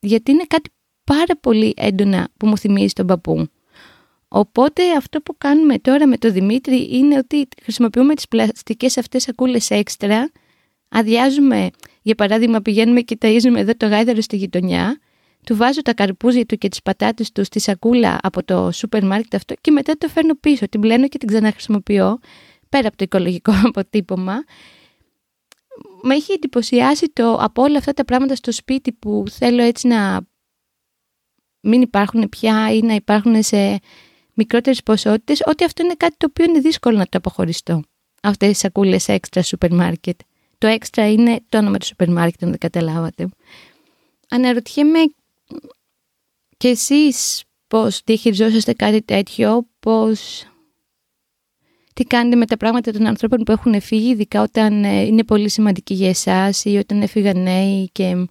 γιατί 0.00 0.30
είναι 0.30 0.44
κάτι 0.46 0.70
πάρα 1.04 1.36
πολύ 1.40 1.74
έντονα 1.76 2.28
που 2.36 2.46
μου 2.46 2.58
θυμίζει 2.58 2.92
τον 2.92 3.06
παππού. 3.06 3.48
Οπότε 4.36 4.96
αυτό 4.96 5.20
που 5.20 5.34
κάνουμε 5.38 5.78
τώρα 5.78 6.06
με 6.06 6.16
τον 6.16 6.32
Δημήτρη 6.32 6.88
είναι 6.96 7.18
ότι 7.18 7.48
χρησιμοποιούμε 7.62 8.14
τις 8.14 8.28
πλαστικές 8.28 8.98
αυτές 8.98 9.22
σακούλες 9.22 9.70
έξτρα 9.70 10.30
αδειάζουμε, 10.88 11.70
για 12.02 12.14
παράδειγμα 12.14 12.60
πηγαίνουμε 12.60 13.00
και 13.00 13.18
ταΐζουμε 13.20 13.56
εδώ 13.56 13.76
το 13.76 13.86
γάιδαρο 13.86 14.20
στη 14.20 14.36
γειτονιά, 14.36 15.00
του 15.46 15.56
βάζω 15.56 15.82
τα 15.82 15.94
καρπούζια 15.94 16.46
του 16.46 16.56
και 16.56 16.68
τις 16.68 16.82
πατάτες 16.82 17.32
του 17.32 17.44
στη 17.44 17.60
σακούλα 17.60 18.18
από 18.22 18.44
το 18.44 18.70
σούπερ 18.72 19.04
μάρκετ 19.04 19.34
αυτό 19.34 19.54
και 19.60 19.70
μετά 19.70 19.96
το 19.98 20.08
φέρνω 20.08 20.34
πίσω, 20.34 20.68
την 20.68 20.80
πλένω 20.80 21.08
και 21.08 21.18
την 21.18 21.28
ξαναχρησιμοποιώ, 21.28 22.18
πέρα 22.68 22.88
από 22.88 22.96
το 22.96 23.04
οικολογικό 23.04 23.52
αποτύπωμα. 23.68 24.44
με 26.02 26.14
έχει 26.14 26.32
εντυπωσιάσει 26.32 27.10
το 27.12 27.34
από 27.34 27.62
όλα 27.62 27.78
αυτά 27.78 27.92
τα 27.92 28.04
πράγματα 28.04 28.34
στο 28.34 28.52
σπίτι 28.52 28.92
που 28.92 29.24
θέλω 29.30 29.62
έτσι 29.62 29.86
να 29.86 30.20
μην 31.60 31.82
υπάρχουν 31.82 32.28
πια 32.28 32.72
ή 32.72 32.80
να 32.80 32.94
υπάρχουν 32.94 33.42
σε 33.42 33.80
μικρότερες 34.34 34.82
ποσότητες, 34.82 35.42
ότι 35.46 35.64
αυτό 35.64 35.82
είναι 35.82 35.94
κάτι 35.94 36.14
το 36.16 36.26
οποίο 36.30 36.44
είναι 36.44 36.60
δύσκολο 36.60 36.96
να 36.96 37.04
το 37.04 37.18
αποχωριστώ. 37.18 37.82
Αυτές 38.22 38.50
οι 38.50 38.54
σακούλες 38.54 39.08
έξτρα 39.08 39.42
σούπερ 39.42 39.72
μάρκετ. 39.72 40.20
Το 40.58 40.66
έξτρα 40.66 41.10
είναι 41.10 41.40
το 41.48 41.58
όνομα 41.58 41.78
του 41.78 41.86
σούπερ 41.86 42.10
μάρκετ, 42.10 42.42
αν 42.42 42.48
δεν 42.48 42.58
καταλάβατε. 42.58 43.28
Αναρωτιέμαι 44.28 44.98
και 46.56 46.68
εσείς 46.68 47.44
πώς 47.66 48.00
διαχειριζόσαστε 48.04 48.72
κάτι 48.72 49.02
τέτοιο, 49.02 49.66
πώς... 49.80 50.48
Τι 51.94 52.04
κάνετε 52.04 52.36
με 52.36 52.46
τα 52.46 52.56
πράγματα 52.56 52.92
των 52.92 53.06
ανθρώπων 53.06 53.42
που 53.42 53.52
έχουν 53.52 53.80
φύγει, 53.80 54.10
ειδικά 54.10 54.42
όταν 54.42 54.84
ε, 54.84 55.00
είναι 55.00 55.24
πολύ 55.24 55.48
σημαντικοί 55.48 55.94
για 55.94 56.08
εσάς 56.08 56.64
ή 56.64 56.76
όταν 56.76 57.02
έφυγαν 57.02 57.42
νέοι 57.42 57.88
και 57.92 58.26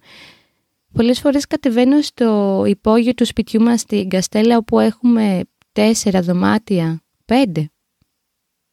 πολλές 0.92 1.20
φορές 1.20 1.46
κατεβαίνω 1.46 2.02
στο 2.02 2.62
υπόγειο 2.66 3.14
του 3.14 3.26
σπιτιού 3.26 3.62
μας 3.62 3.80
στην 3.80 4.08
Καστέλα 4.08 4.56
όπου 4.56 4.80
έχουμε 4.80 5.40
τέσσερα 5.74 6.22
δωμάτια, 6.22 7.02
πέντε, 7.24 7.70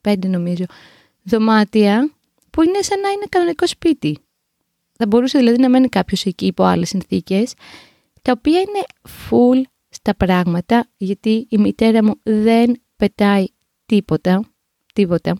πέντε 0.01 0.27
νομίζω, 0.27 0.65
δωμάτια 1.23 2.13
που 2.49 2.61
είναι 2.61 2.81
σαν 2.81 2.99
να 2.99 3.09
είναι 3.09 3.25
κανονικό 3.29 3.67
σπίτι. 3.67 4.17
Θα 4.93 5.07
μπορούσε 5.07 5.37
δηλαδή 5.37 5.61
να 5.61 5.69
μένει 5.69 5.89
κάποιος 5.89 6.25
εκεί 6.25 6.45
υπό 6.45 6.63
άλλες 6.63 6.89
συνθήκες, 6.89 7.53
τα 8.21 8.31
οποία 8.37 8.59
είναι 8.59 8.83
full 9.29 9.61
στα 9.89 10.15
πράγματα, 10.15 10.89
γιατί 10.97 11.47
η 11.49 11.57
μητέρα 11.57 12.03
μου 12.03 12.13
δεν 12.23 12.81
πετάει 12.95 13.45
τίποτα, 13.85 14.51
τίποτα. 14.93 15.35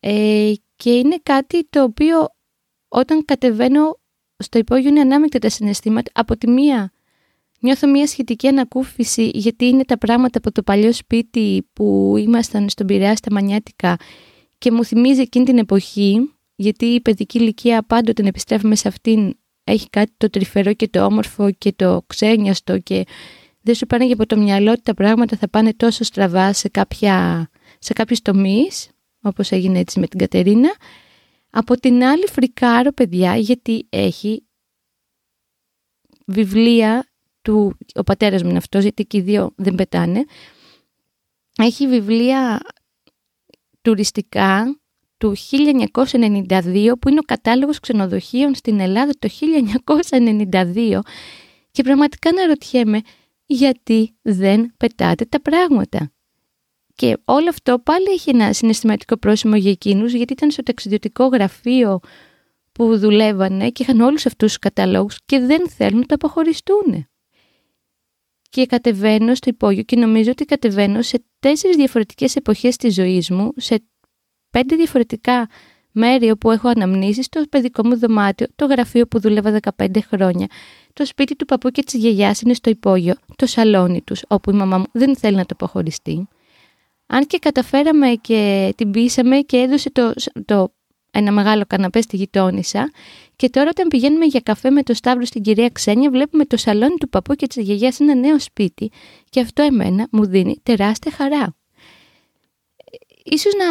Ε, 0.00 0.52
και 0.76 0.90
είναι 0.90 1.16
κάτι 1.22 1.66
το 1.70 1.82
οποίο 1.82 2.28
όταν 2.88 3.24
κατεβαίνω 3.24 3.98
στο 4.36 4.58
υπόγειο 4.58 4.88
είναι 4.88 5.00
ανάμεικτα 5.00 5.38
τα 5.38 5.48
συναισθήματα. 5.48 6.10
Από 6.14 6.36
τη 6.36 6.48
μία 6.50 6.92
νιώθω 7.64 7.88
μια 7.88 8.06
σχετική 8.06 8.46
ανακούφιση 8.46 9.30
γιατί 9.34 9.64
είναι 9.64 9.84
τα 9.84 9.98
πράγματα 9.98 10.38
από 10.38 10.52
το 10.52 10.62
παλιό 10.62 10.92
σπίτι 10.92 11.68
που 11.72 12.14
ήμασταν 12.18 12.68
στον 12.68 12.86
Πειραιά 12.86 13.16
στα 13.16 13.32
Μανιάτικα 13.32 13.96
και 14.58 14.70
μου 14.70 14.84
θυμίζει 14.84 15.20
εκείνη 15.20 15.44
την 15.44 15.58
εποχή 15.58 16.34
γιατί 16.54 16.86
η 16.86 17.00
παιδική 17.00 17.38
ηλικία 17.38 17.82
πάντοτε 17.82 18.22
να 18.22 18.28
επιστρέφουμε 18.28 18.74
σε 18.74 18.88
αυτήν 18.88 19.36
έχει 19.64 19.90
κάτι 19.90 20.12
το 20.16 20.30
τρυφερό 20.30 20.72
και 20.72 20.88
το 20.88 21.04
όμορφο 21.04 21.50
και 21.50 21.72
το 21.72 22.02
ξένιαστο 22.06 22.78
και 22.78 23.04
δεν 23.60 23.74
σου 23.74 23.86
πάνε 23.86 24.06
και 24.06 24.12
από 24.12 24.26
το 24.26 24.36
μυαλό 24.36 24.70
ότι 24.70 24.82
τα 24.82 24.94
πράγματα 24.94 25.36
θα 25.36 25.48
πάνε 25.48 25.72
τόσο 25.74 26.04
στραβά 26.04 26.52
σε, 26.52 26.68
κάποια, 26.68 27.48
σε 27.78 27.92
κάποιους 27.92 28.22
τομείς, 28.22 28.88
όπως 29.22 29.50
έγινε 29.50 29.78
έτσι 29.78 30.00
με 30.00 30.06
την 30.06 30.18
Κατερίνα. 30.18 30.74
Από 31.50 31.74
την 31.74 32.04
άλλη 32.04 32.26
φρικάρω 32.26 32.92
παιδιά 32.92 33.36
γιατί 33.36 33.86
έχει 33.90 34.46
βιβλία 36.26 37.13
του, 37.44 37.76
ο 37.94 38.02
πατέρας 38.02 38.42
μου 38.42 38.48
είναι 38.48 38.58
αυτός 38.58 38.82
γιατί 38.82 39.04
και 39.04 39.16
οι 39.16 39.20
δύο 39.20 39.52
δεν 39.56 39.74
πετάνε, 39.74 40.24
έχει 41.56 41.88
βιβλία 41.88 42.60
τουριστικά 43.82 44.78
του 45.16 45.34
1992 45.36 46.92
που 47.00 47.08
είναι 47.08 47.18
ο 47.18 47.26
κατάλογος 47.26 47.80
ξενοδοχείων 47.80 48.54
στην 48.54 48.80
Ελλάδα 48.80 49.12
το 49.18 49.28
1992 50.50 50.98
και 51.70 51.82
πραγματικά 51.82 52.32
να 52.32 52.46
ρωτιέμαι 52.46 53.00
γιατί 53.46 54.16
δεν 54.22 54.74
πετάτε 54.76 55.24
τα 55.24 55.40
πράγματα. 55.40 56.12
Και 56.94 57.16
όλο 57.24 57.48
αυτό 57.48 57.78
πάλι 57.78 58.06
έχει 58.10 58.30
ένα 58.30 58.52
συναισθηματικό 58.52 59.16
πρόσημο 59.16 59.56
για 59.56 59.70
εκείνους 59.70 60.12
γιατί 60.12 60.32
ήταν 60.32 60.50
στο 60.50 60.62
ταξιδιωτικό 60.62 61.26
γραφείο 61.26 62.00
που 62.72 62.98
δουλεύανε 62.98 63.70
και 63.70 63.82
είχαν 63.82 64.00
όλους 64.00 64.26
αυτούς 64.26 64.48
τους 64.48 64.58
καταλόγους 64.58 65.18
και 65.26 65.38
δεν 65.38 65.68
θέλουν 65.68 65.98
να 65.98 66.06
τα 66.06 66.14
αποχωριστούν. 66.14 67.08
Και 68.54 68.66
κατεβαίνω 68.66 69.34
στο 69.34 69.50
υπόγειο 69.50 69.82
και 69.82 69.96
νομίζω 69.96 70.30
ότι 70.30 70.44
κατεβαίνω 70.44 71.02
σε 71.02 71.24
τέσσερις 71.40 71.76
διαφορετικές 71.76 72.36
εποχές 72.36 72.76
της 72.76 72.94
ζωής 72.94 73.30
μου, 73.30 73.52
σε 73.56 73.84
πέντε 74.50 74.76
διαφορετικά 74.76 75.48
μέρη 75.92 76.30
όπου 76.30 76.50
έχω 76.50 76.68
αναμνήσεις, 76.68 77.28
το 77.28 77.44
παιδικό 77.50 77.86
μου 77.86 77.98
δωμάτιο, 77.98 78.46
το 78.56 78.66
γραφείο 78.66 79.06
που 79.06 79.20
δούλευα 79.20 79.60
15 79.76 79.86
χρόνια, 80.08 80.46
το 80.92 81.06
σπίτι 81.06 81.36
του 81.36 81.44
παππού 81.44 81.70
και 81.70 81.82
της 81.82 81.94
γιαγιάς 81.94 82.40
είναι 82.40 82.54
στο 82.54 82.70
υπόγειο, 82.70 83.14
το 83.36 83.46
σαλόνι 83.46 84.02
τους, 84.02 84.22
όπου 84.28 84.50
η 84.50 84.54
μαμά 84.54 84.78
μου 84.78 84.86
δεν 84.92 85.16
θέλει 85.16 85.36
να 85.36 85.46
το 85.46 85.56
αποχωριστεί. 85.60 86.28
Αν 87.06 87.26
και 87.26 87.38
καταφέραμε 87.38 88.08
και 88.20 88.72
την 88.76 88.90
πείσαμε 88.90 89.38
και 89.38 89.56
έδωσε 89.56 89.90
το, 89.90 90.12
το 90.44 90.72
ένα 91.10 91.32
μεγάλο 91.32 91.64
καναπέ 91.66 92.00
στη 92.00 92.16
γειτόνισσα 92.16 92.90
και 93.36 93.50
τώρα 93.50 93.68
όταν 93.68 93.88
πηγαίνουμε 93.88 94.24
για 94.24 94.40
καφέ 94.40 94.70
με 94.70 94.82
το 94.82 94.94
Σταύρο 94.94 95.24
στην 95.24 95.42
κυρία 95.42 95.68
Ξένια 95.68 96.10
βλέπουμε 96.10 96.44
το 96.44 96.56
σαλόνι 96.56 96.94
του 96.94 97.08
παππού 97.08 97.34
και 97.34 97.46
της 97.46 97.64
γιαγιάς 97.64 98.00
ένα 98.00 98.14
νέο 98.14 98.38
σπίτι 98.40 98.90
και 99.30 99.40
αυτό 99.40 99.62
εμένα 99.62 100.08
μου 100.10 100.26
δίνει 100.26 100.60
τεράστια 100.62 101.12
χαρά. 101.12 101.56
Ίσως 103.24 103.52
να 103.54 103.64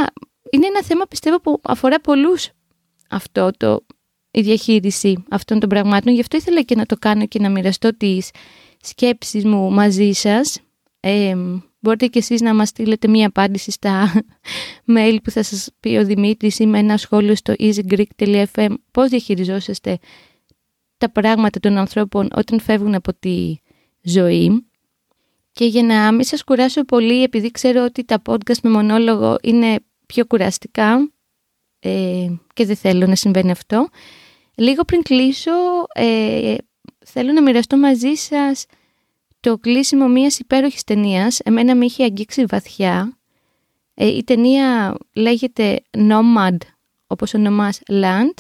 είναι 0.52 0.66
ένα 0.66 0.84
θέμα 0.84 1.06
πιστεύω 1.06 1.42
που 1.42 1.60
αφορά 1.64 2.02
πολλούς 2.02 2.50
αυτό 3.10 3.52
το, 3.58 3.86
η 4.32 4.42
διαχείριση 4.42 5.24
αυτών 5.30 5.60
των 5.60 5.70
πραγμάτων. 5.70 6.14
Γι' 6.14 6.20
αυτό 6.20 6.38
ήθελα 6.38 6.62
και 6.62 6.76
να 6.76 6.86
το 6.86 6.96
κάνω 6.98 7.26
και 7.26 7.40
να 7.40 7.50
μοιραστώ 7.50 7.98
τις 7.98 8.30
σκέψεις 8.82 9.46
μου 9.46 9.72
μαζί 9.72 10.12
σας. 10.12 10.60
Ε, 11.06 11.36
μπορείτε 11.80 12.08
και 12.08 12.20
εσείς 12.20 12.42
να 12.42 12.54
μας 12.54 12.70
στείλετε 12.70 13.08
μία 13.08 13.28
απάντηση 13.28 13.72
στα 13.72 14.24
mail 14.96 15.18
που 15.24 15.32
θα 15.32 15.44
σας 15.44 15.70
πει 15.80 15.98
ο 15.98 16.06
Δημήτρης 16.06 16.60
ή 16.60 16.66
με 16.66 16.80
ένα 16.80 16.98
σχόλιο 16.98 17.36
στο 17.36 17.54
easygreek.fm 17.58 18.74
πώς 18.92 19.10
διαχειριζόσαστε 19.10 19.98
τα 20.98 21.12
πράγματα 21.12 21.60
των 21.60 21.78
ανθρώπων 21.78 22.30
όταν 22.36 22.60
φεύγουν 22.60 22.96
από 22.96 23.14
τη 23.14 23.56
ζωή. 24.02 24.66
Και 25.52 25.66
για 25.66 25.84
να 25.84 26.12
μην 26.12 26.24
σας 26.24 26.44
κουράσω 26.44 26.84
πολύ, 26.84 27.24
επειδή 27.24 27.52
ξέρω 27.52 27.84
ότι 27.84 28.04
τα 28.04 28.22
podcast 28.26 28.60
με 28.64 28.70
μονόλογο 28.70 29.38
είναι 29.42 29.80
πιο 30.06 30.26
κουραστικά 30.26 31.12
ε, 31.80 32.28
και 32.54 32.66
δεν 32.66 32.76
θέλω 32.76 33.08
να 33.08 33.16
συμβαίνει 33.16 33.52
αυτό. 33.52 33.88
Λίγο 34.56 34.84
πριν 34.84 35.02
κλείσω, 35.02 35.52
ε, 35.94 36.56
θέλω 37.06 37.32
να 37.32 37.42
μοιραστώ 37.42 37.78
μαζί 37.78 38.14
σας 38.14 38.66
το 39.44 39.58
κλείσιμο 39.58 40.08
μιας 40.08 40.40
υπέροχης 40.40 40.84
ταινίας. 40.84 41.40
Εμένα 41.40 41.76
με 41.76 41.86
είχε 41.86 42.04
αγγίξει 42.04 42.46
βαθιά. 42.46 43.18
Ε, 43.94 44.08
η 44.08 44.24
ταινία 44.24 44.98
λέγεται 45.14 45.82
Nomad, 45.92 46.58
όπως 47.08 47.34
ονομάς 47.34 47.80
Land. 47.90 48.34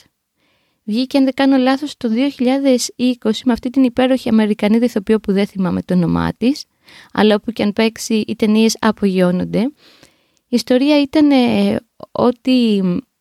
Βγήκε, 0.83 1.17
αν 1.17 1.23
δεν 1.23 1.33
κάνω 1.33 1.57
λάθος, 1.57 1.97
το 1.97 2.09
2020 2.09 3.43
με 3.45 3.53
αυτή 3.53 3.69
την 3.69 3.83
υπέροχη 3.83 4.29
Αμερικανή 4.29 4.77
ηθοποιό 4.77 5.19
που 5.19 5.31
δεν 5.31 5.47
θυμάμαι 5.47 5.81
το 5.81 5.93
όνομά 5.93 6.33
της, 6.37 6.65
αλλά 7.13 7.35
όπου 7.35 7.51
και 7.51 7.63
αν 7.63 7.73
παίξει 7.73 8.23
οι 8.27 8.35
ταινίες 8.35 8.77
απογειώνονται. 8.79 9.59
Η 10.47 10.55
ιστορία 10.55 11.01
ήταν 11.01 11.31
ε, 11.31 11.79
ότι 12.11 12.51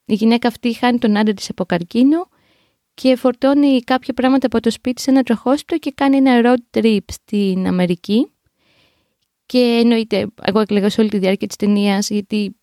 η 0.05 0.15
γυναίκα 0.15 0.49
αυτή 0.49 0.73
χάνει 0.73 0.99
τον 0.99 1.17
άντρα 1.17 1.35
της 1.35 1.51
από 1.51 1.65
καρκίνο 1.65 2.29
και 2.95 3.17
φορτώνει 3.17 3.81
κάποια 3.81 4.15
πράγματα 4.15 4.47
από 4.47 4.61
το 4.61 4.71
σπίτι 4.71 5.01
σε 5.01 5.11
ένα 5.11 5.23
τροχόσπιτο 5.23 5.79
και 5.79 5.93
κάνει 5.95 6.17
ένα 6.17 6.41
road 6.45 6.79
trip 6.79 7.05
στην 7.13 7.67
Αμερική. 7.67 8.33
Και 9.47 9.59
εννοείται, 9.59 10.27
εγώ 10.43 10.61
έκλαιγα 10.61 10.91
σε 10.91 11.01
όλη 11.01 11.11
τη 11.11 11.19
διάρκεια 11.19 11.47
της 11.47 11.57
ταινίας 11.57 12.11
γιατί 12.11 12.57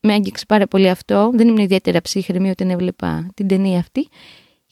με 0.00 0.12
άγγιξε 0.12 0.44
πάρα 0.48 0.66
πολύ 0.66 0.88
αυτό. 0.88 1.30
Δεν 1.34 1.48
ήμουν 1.48 1.58
ιδιαίτερα 1.58 2.00
ψύχρεμη 2.00 2.50
όταν 2.50 2.70
έβλεπα 2.70 3.30
την 3.34 3.46
ταινία 3.46 3.78
αυτή. 3.78 4.08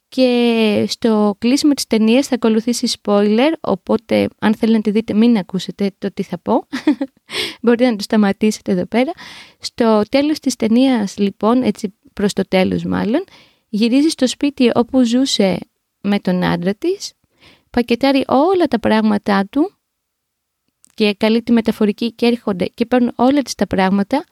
Και 0.09 0.85
στο 0.89 1.35
κλείσιμο 1.39 1.73
της 1.73 1.87
ταινίας 1.87 2.27
θα 2.27 2.35
ακολουθήσει 2.35 2.99
spoiler, 3.03 3.53
οπότε 3.61 4.29
αν 4.39 4.55
θέλετε 4.55 4.77
να 4.77 4.83
τη 4.83 4.91
δείτε 4.91 5.15
μην 5.15 5.37
ακούσετε 5.37 5.91
το 5.99 6.13
τι 6.13 6.23
θα 6.23 6.39
πω. 6.39 6.67
Μπορείτε 7.63 7.91
να 7.91 7.97
το 7.97 8.03
σταματήσετε 8.03 8.73
εδώ 8.73 8.87
πέρα. 8.87 9.13
Στο 9.59 10.03
τέλος 10.09 10.39
της 10.39 10.57
ταινίας, 10.57 11.17
λοιπόν, 11.19 11.63
έτσι 11.63 11.95
προς 12.13 12.33
το 12.33 12.43
τέλος 12.49 12.85
μάλλον, 12.85 13.25
γυρίζει 13.75 14.09
στο 14.09 14.26
σπίτι 14.26 14.71
όπου 14.75 15.02
ζούσε 15.02 15.59
με 16.00 16.19
τον 16.19 16.45
άντρα 16.45 16.75
της, 16.75 17.12
πακετάρει 17.71 18.25
όλα 18.26 18.66
τα 18.66 18.78
πράγματά 18.78 19.47
του 19.50 19.73
και 20.95 21.14
καλεί 21.14 21.43
τη 21.43 21.52
μεταφορική 21.52 22.12
και 22.12 22.26
έρχονται 22.26 22.64
και 22.64 22.87
παίρνουν 22.87 23.12
όλα 23.16 23.43
τις 23.43 23.54
τα 23.54 23.66
πράγματα 23.66 24.25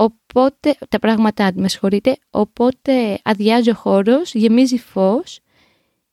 Οπότε, 0.00 0.76
τα 0.88 0.98
πράγματα, 0.98 1.50
με 1.54 1.68
συγχωρείτε, 1.68 2.16
οπότε 2.30 3.18
αδειάζει 3.24 3.70
ο 3.70 3.74
χώρος, 3.74 4.34
γεμίζει 4.34 4.78
φως 4.78 5.40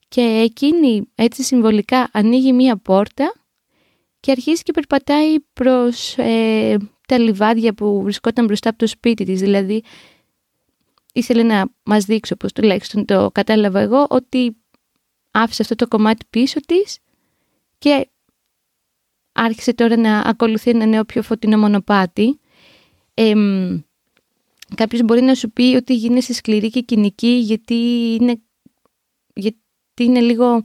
και 0.08 0.22
εκείνη 0.22 1.08
έτσι 1.16 1.44
συμβολικά 1.44 2.10
ανοίγει 2.14 2.54
μία 2.54 2.78
πόρτα 2.78 3.34
και 4.20 4.32
αρχίζει 4.32 4.62
και 4.62 4.72
περπατάει 4.72 5.40
προς 5.54 6.18
ε, 6.18 6.78
τα 7.08 7.18
λιβάδια 7.18 7.74
που 7.74 8.02
βρισκόταν 8.02 8.46
μπροστά 8.46 8.70
από 8.70 8.78
το 8.78 8.88
σπίτι 8.88 9.26
της. 9.26 9.40
Δηλαδή, 9.40 9.84
ήθελε 11.16 11.44
να 11.44 11.66
μας 11.84 12.06
δείξει, 12.06 12.34
όπως 12.34 12.52
τουλάχιστον 12.54 13.06
το 13.06 13.32
κατάλαβα 13.32 13.80
εγώ, 13.80 14.06
ότι 14.10 14.58
άφησε 15.32 15.62
αυτό 15.62 15.76
το 15.76 15.88
κομμάτι 15.88 16.26
πίσω 16.30 16.60
της 16.66 17.00
και 17.78 18.10
άρχισε 19.32 19.74
τώρα 19.74 19.98
να 19.98 20.20
ακολουθεί 20.20 20.70
ένα 20.70 20.86
νέο 20.86 21.06
πιο 21.06 21.22
φωτεινό 21.22 21.58
μονοπάτι 21.58 22.40
κάποιος 24.76 25.02
μπορεί 25.02 25.22
να 25.22 25.36
σου 25.36 25.52
πει 25.52 25.62
ότι 25.76 25.96
γίνεσαι 25.96 26.34
σκληρή 26.34 26.70
και 26.70 26.82
κοινική 26.82 27.28
γιατί 27.28 27.76
είναι, 28.22 28.42
γιατί 29.34 29.64
είναι 30.04 30.20
λίγο 30.20 30.62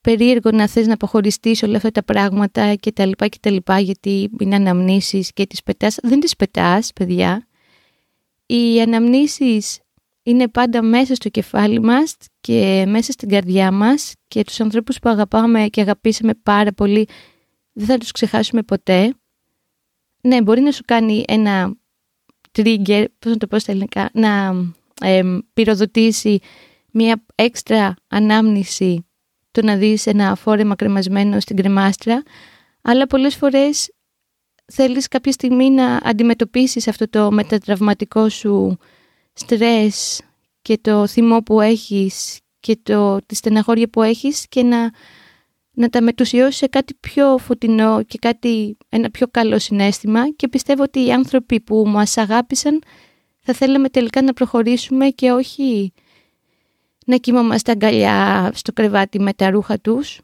περίεργο 0.00 0.50
να 0.50 0.68
θες 0.68 0.86
να 0.86 0.92
αποχωριστείς 0.92 1.62
όλα 1.62 1.76
αυτά 1.76 1.90
τα 1.90 2.02
πράγματα 2.02 2.74
και 2.74 2.92
τα 2.92 3.06
λοιπά 3.06 3.28
και 3.28 3.38
τα 3.40 3.50
λοιπά 3.50 3.78
γιατί 3.78 4.30
είναι 4.40 4.54
αναμνήσεις 4.54 5.32
και 5.32 5.46
τις 5.46 5.62
πετάς. 5.62 5.98
Δεν 6.02 6.20
τις 6.20 6.36
πετάς, 6.36 6.92
παιδιά. 6.92 7.46
Οι 8.46 8.80
αναμνήσεις 8.80 9.80
είναι 10.26 10.48
πάντα 10.48 10.82
μέσα 10.82 11.14
στο 11.14 11.28
κεφάλι 11.28 11.80
μας 11.80 12.16
και 12.40 12.84
μέσα 12.88 13.12
στην 13.12 13.28
καρδιά 13.28 13.72
μας 13.72 14.12
και 14.28 14.44
τους 14.44 14.60
ανθρώπους 14.60 14.98
που 14.98 15.08
αγαπάμε 15.08 15.66
και 15.66 15.80
αγαπήσαμε 15.80 16.34
πάρα 16.34 16.72
πολύ 16.72 17.08
δεν 17.72 17.86
θα 17.86 17.98
τους 17.98 18.10
ξεχάσουμε 18.10 18.62
ποτέ. 18.62 19.14
Ναι, 20.20 20.42
μπορεί 20.42 20.60
να 20.60 20.70
σου 20.70 20.82
κάνει 20.84 21.24
ένα 21.26 21.76
trigger, 22.52 23.04
πώς 23.18 23.32
να 23.32 23.36
το 23.36 23.46
πω 23.46 23.58
στα 23.58 23.72
ελληνικά, 23.72 24.10
να 24.12 24.54
πυροδοτήσει 25.52 26.38
μια 26.90 27.24
έξτρα 27.34 27.94
ανάμνηση 28.08 29.06
το 29.50 29.62
να 29.62 29.76
δεις 29.76 30.06
ένα 30.06 30.34
φόρεμα 30.34 30.74
κρεμασμένο 30.74 31.40
στην 31.40 31.56
κρεμάστρα, 31.56 32.22
αλλά 32.82 33.06
πολλές 33.06 33.36
φορές 33.36 33.92
θέλεις 34.72 35.08
κάποια 35.08 35.32
στιγμή 35.32 35.70
να 35.70 36.00
αντιμετωπίσεις 36.02 36.88
αυτό 36.88 37.08
το 37.08 37.30
μετατραυματικό 37.32 38.28
σου 38.28 38.78
στρες 39.36 40.20
και 40.62 40.78
το 40.80 41.06
θυμό 41.06 41.42
που 41.42 41.60
έχεις 41.60 42.40
και 42.60 42.78
το, 42.82 43.18
τη 43.26 43.34
στεναχώρια 43.34 43.88
που 43.88 44.02
έχεις 44.02 44.48
και 44.48 44.62
να, 44.62 44.90
να 45.70 45.88
τα 45.88 46.02
μετουσιώσεις 46.02 46.56
σε 46.56 46.66
κάτι 46.66 46.94
πιο 46.94 47.38
φωτεινό 47.38 48.02
και 48.02 48.18
κάτι, 48.20 48.76
ένα 48.88 49.10
πιο 49.10 49.26
καλό 49.30 49.58
συνέστημα 49.58 50.30
και 50.30 50.48
πιστεύω 50.48 50.82
ότι 50.82 51.06
οι 51.06 51.12
άνθρωποι 51.12 51.60
που 51.60 51.84
μας 51.86 52.16
αγάπησαν 52.16 52.82
θα 53.38 53.52
θέλαμε 53.52 53.88
τελικά 53.88 54.22
να 54.22 54.32
προχωρήσουμε 54.32 55.08
και 55.08 55.30
όχι 55.30 55.92
να 57.06 57.16
κοιμόμαστε 57.16 57.70
αγκαλιά 57.70 58.50
στο 58.54 58.72
κρεβάτι 58.72 59.20
με 59.20 59.32
τα 59.32 59.50
ρούχα 59.50 59.78
τους. 59.80 60.20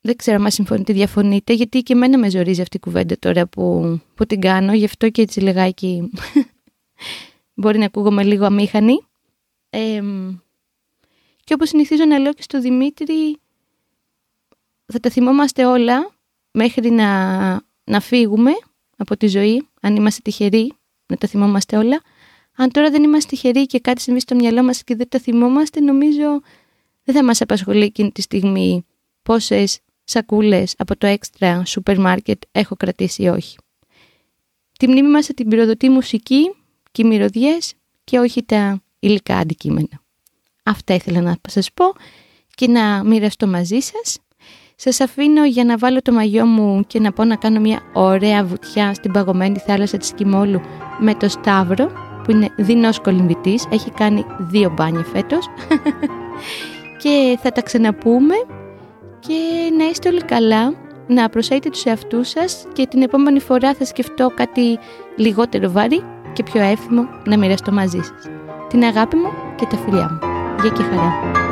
Δεν 0.00 0.16
ξέρω 0.16 0.42
αν 0.42 0.50
συμφωνείτε, 0.50 0.92
διαφωνείτε, 0.92 1.52
γιατί 1.52 1.82
και 1.82 1.92
εμένα 1.92 2.18
με 2.18 2.30
ζορίζει 2.30 2.60
αυτή 2.60 2.76
η 2.76 2.80
κουβέντα 2.80 3.16
τώρα 3.18 3.46
που, 3.46 3.98
που 4.14 4.26
την 4.26 4.40
κάνω, 4.40 4.74
γι' 4.74 4.84
αυτό 4.84 5.10
και 5.10 5.22
έτσι 5.22 5.40
λιγάκι 5.40 6.10
μπορεί 7.60 7.78
να 7.78 7.84
ακούγομαι 7.84 8.22
λίγο 8.24 8.44
αμήχανη. 8.44 9.00
Ε, 9.70 10.02
και 11.44 11.54
όπως 11.54 11.68
συνηθίζω 11.68 12.04
να 12.04 12.18
λέω 12.18 12.32
και 12.32 12.42
στο 12.42 12.60
Δημήτρη, 12.60 13.38
θα 14.86 15.00
τα 15.00 15.10
θυμόμαστε 15.10 15.64
όλα 15.64 16.10
μέχρι 16.50 16.90
να, 16.90 17.50
να 17.84 18.00
φύγουμε 18.00 18.50
από 18.96 19.16
τη 19.16 19.26
ζωή, 19.26 19.68
αν 19.80 19.96
είμαστε 19.96 20.20
τυχεροί 20.24 20.72
να 21.06 21.16
τα 21.16 21.28
θυμόμαστε 21.28 21.76
όλα. 21.76 22.02
Αν 22.56 22.70
τώρα 22.70 22.90
δεν 22.90 23.02
είμαστε 23.02 23.28
τυχεροί 23.28 23.66
και 23.66 23.80
κάτι 23.80 24.00
συμβεί 24.00 24.20
στο 24.20 24.34
μυαλό 24.34 24.62
μας 24.62 24.84
και 24.84 24.96
δεν 24.96 25.08
τα 25.08 25.18
θυμόμαστε, 25.18 25.80
νομίζω 25.80 26.40
δεν 27.04 27.14
θα 27.14 27.24
μας 27.24 27.40
απασχολεί 27.40 27.84
εκείνη 27.84 28.12
τη 28.12 28.22
στιγμή 28.22 28.86
πόσες 29.22 29.80
σακούλες 30.04 30.74
από 30.78 30.96
το 30.96 31.06
έξτρα 31.06 31.64
σούπερ 31.64 31.98
μάρκετ 31.98 32.42
έχω 32.52 32.76
κρατήσει 32.76 33.22
ή 33.22 33.28
όχι. 33.28 33.56
Τη 34.78 34.88
μνήμη 34.88 35.08
μας 35.08 35.26
θα 35.26 35.34
την 35.34 35.48
πυροδοτεί 35.48 35.88
μουσική 35.88 36.54
και 36.92 37.02
οι 37.02 37.08
μυρωδιές 37.08 37.74
και 38.04 38.18
όχι 38.18 38.44
τα 38.44 38.82
υλικά 38.98 39.36
αντικείμενα. 39.36 40.02
Αυτά 40.64 40.94
ήθελα 40.94 41.20
να 41.20 41.36
σας 41.48 41.72
πω 41.74 41.84
και 42.54 42.68
να 42.68 43.04
μοιραστώ 43.04 43.46
μαζί 43.46 43.78
σας. 43.80 44.18
Σας 44.76 45.00
αφήνω 45.00 45.44
για 45.44 45.64
να 45.64 45.76
βάλω 45.76 46.02
το 46.02 46.12
μαγιό 46.12 46.46
μου 46.46 46.84
και 46.86 47.00
να 47.00 47.12
πω 47.12 47.24
να 47.24 47.36
κάνω 47.36 47.60
μια 47.60 47.80
ωραία 47.92 48.44
βουτιά 48.44 48.94
στην 48.94 49.12
παγωμένη 49.12 49.58
θάλασσα 49.58 49.96
της 49.96 50.12
Κιμόλου 50.12 50.60
με 50.98 51.14
το 51.14 51.28
Σταύρο 51.28 51.92
που 52.24 52.30
είναι 52.30 52.48
δεινός 52.56 53.00
κολυμβητής, 53.00 53.66
έχει 53.70 53.90
κάνει 53.90 54.24
δύο 54.38 54.70
μπάνια 54.70 55.04
φέτος 55.04 55.46
και 57.02 57.38
θα 57.42 57.52
τα 57.52 57.62
ξαναπούμε 57.62 58.34
και 59.18 59.70
να 59.78 59.84
είστε 59.84 60.08
όλοι 60.08 60.24
καλά, 60.24 60.74
να 61.06 61.28
προσέχετε 61.28 61.70
τους 61.70 61.84
εαυτούς 61.84 62.28
σας 62.28 62.66
και 62.72 62.86
την 62.86 63.02
επόμενη 63.02 63.40
φορά 63.40 63.74
θα 63.74 63.84
σκεφτώ 63.84 64.30
κάτι 64.34 64.78
λιγότερο 65.16 65.70
βάρη 65.70 66.04
και 66.42 66.50
πιο 66.50 66.62
εύθυμο 66.62 67.08
να 67.24 67.38
μοιραστώ 67.38 67.72
μαζί 67.72 67.98
σας. 67.98 68.30
Την 68.68 68.84
αγάπη 68.84 69.16
μου 69.16 69.32
και 69.56 69.66
τα 69.66 69.76
φιλιά 69.76 70.10
μου. 70.10 70.18
Γεια 70.62 70.70
και 70.70 70.82
χαρά. 70.82 71.49